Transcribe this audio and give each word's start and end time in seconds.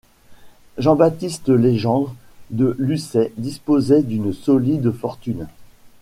Jean-Baptiste 0.79 1.47
Legendre 1.49 2.15
de 2.49 2.75
Luçay 2.79 3.31
disposait 3.37 4.01
d'une 4.01 4.33
solide 4.33 4.91
fortune. 4.91 5.45